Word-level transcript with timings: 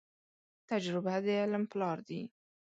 تجربه 0.69 1.15
د 1.25 1.25
علم 1.39 1.63
پلار 1.71 1.97
دي. 2.07 2.21